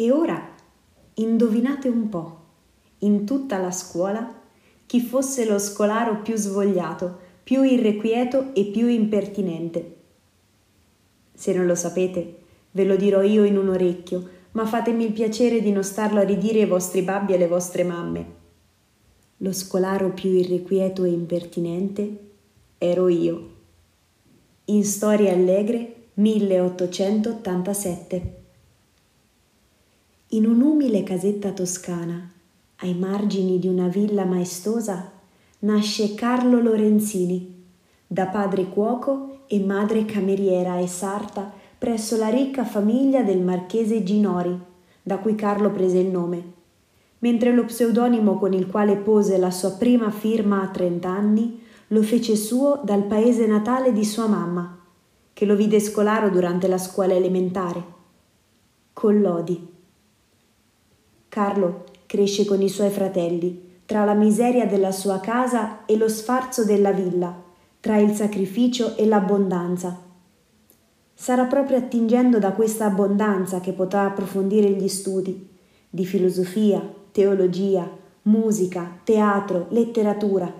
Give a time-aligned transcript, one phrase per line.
[0.00, 0.54] E ora
[1.14, 2.38] indovinate un po',
[2.98, 4.32] in tutta la scuola,
[4.86, 9.96] chi fosse lo scolaro più svogliato, più irrequieto e più impertinente.
[11.34, 12.36] Se non lo sapete,
[12.70, 16.24] ve lo dirò io in un orecchio, ma fatemi il piacere di non starlo a
[16.24, 18.26] ridire ai vostri babbi e alle vostre mamme.
[19.38, 22.18] Lo scolaro più irrequieto e impertinente
[22.78, 23.50] ero io.
[24.66, 28.37] In Storie Allegre 1887.
[30.32, 32.30] In un'umile casetta toscana,
[32.80, 35.10] ai margini di una villa maestosa,
[35.60, 37.64] nasce Carlo Lorenzini,
[38.06, 44.54] da padre cuoco e madre cameriera e sarta presso la ricca famiglia del marchese Ginori,
[45.02, 46.42] da cui Carlo prese il nome,
[47.20, 52.36] mentre lo pseudonimo con il quale pose la sua prima firma a trent'anni lo fece
[52.36, 54.78] suo dal paese natale di sua mamma,
[55.32, 57.82] che lo vide scolaro durante la scuola elementare.
[58.92, 59.76] Collodi.
[61.38, 66.64] Carlo cresce con i suoi fratelli, tra la miseria della sua casa e lo sfarzo
[66.64, 67.32] della villa,
[67.78, 70.00] tra il sacrificio e l'abbondanza.
[71.14, 75.48] Sarà proprio attingendo da questa abbondanza che potrà approfondire gli studi
[75.88, 77.88] di filosofia, teologia,
[78.22, 80.52] musica, teatro, letteratura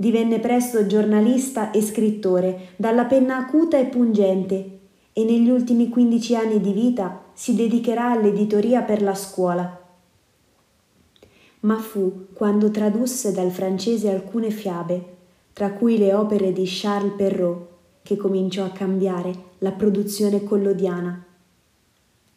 [0.00, 4.78] Divenne presto giornalista e scrittore, dalla penna acuta e pungente,
[5.12, 9.87] e negli ultimi 15 anni di vita si dedicherà all'editoria per la scuola.
[11.60, 15.16] Ma fu quando tradusse dal francese alcune fiabe,
[15.52, 17.66] tra cui le opere di Charles Perrault,
[18.02, 21.24] che cominciò a cambiare la produzione collodiana.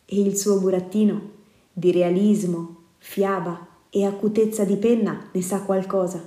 [0.05, 1.29] E il suo burattino,
[1.71, 6.21] di realismo, fiaba e acutezza di penna, ne sa qualcosa.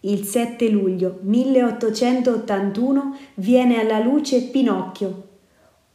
[0.00, 5.28] Il 7 luglio 1881 viene alla luce Pinocchio.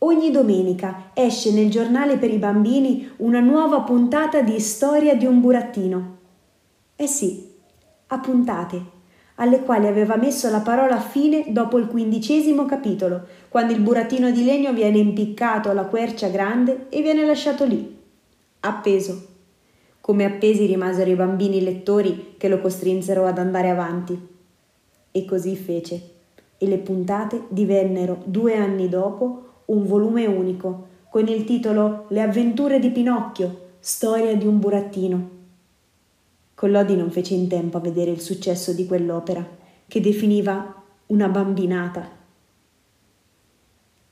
[0.05, 5.41] Ogni domenica esce nel giornale per i bambini una nuova puntata di Storia di un
[5.41, 6.17] burattino.
[6.95, 7.53] Eh sì,
[8.05, 8.81] a puntate,
[9.37, 14.45] alle quali aveva messo la parola fine dopo il quindicesimo capitolo, quando il burattino di
[14.45, 17.97] legno viene impiccato alla quercia grande e viene lasciato lì,
[18.59, 19.33] appeso
[20.01, 24.27] come appesi rimasero i bambini lettori che lo costrinsero ad andare avanti.
[25.09, 26.09] E così fece,
[26.59, 32.79] e le puntate divennero due anni dopo un volume unico, con il titolo Le avventure
[32.79, 35.29] di Pinocchio, storia di un burattino.
[36.53, 39.45] Collodi non fece in tempo a vedere il successo di quell'opera,
[39.87, 42.09] che definiva una bambinata.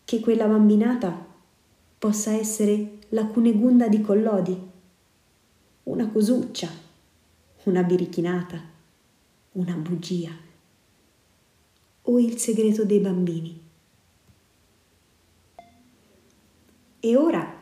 [0.04, 1.26] Che quella bambinata
[1.98, 4.72] possa essere la Cunegunda di Collodi
[5.84, 6.70] una cosuccia,
[7.64, 8.62] una birichinata,
[9.54, 10.32] una bugia
[12.04, 13.63] o il segreto dei bambini.
[17.06, 17.53] E ora